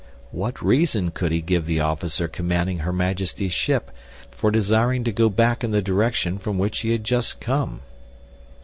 What 0.31 0.63
reason 0.63 1.11
could 1.11 1.31
he 1.31 1.41
give 1.41 1.67
the 1.67 1.79
officer 1.79 2.27
commanding 2.27 2.79
her 2.79 2.91
majesty's 2.91 3.53
ship 3.53 3.91
for 4.31 4.49
desiring 4.49 5.03
to 5.03 5.11
go 5.11 5.29
back 5.29 5.63
in 5.63 5.69
the 5.69 5.79
direction 5.83 6.39
from 6.39 6.57
which 6.57 6.79
he 6.79 6.91
had 6.91 7.03
just 7.03 7.39
come! 7.39 7.81